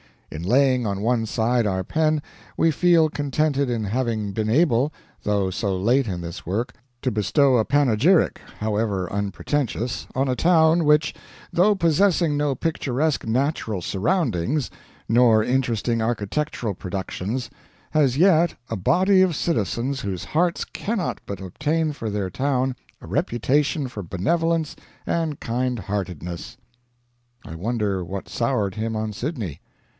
[0.31, 2.23] In laying on one side our pen
[2.57, 7.57] we feel contented in having been able, though so late in this work, to bestow
[7.57, 11.13] a panegyric, however unpretentious, on a town which,
[11.51, 14.71] though possessing no picturesque natural surroundings,
[15.07, 17.49] nor interesting architectural productions,
[17.91, 23.05] has yet a body of citizens whose hearts cannot but obtain for their town a
[23.05, 24.75] reputation for benevolence
[25.05, 26.57] and kind heartedness."
[27.45, 29.59] I wonder what soured him on Sydney.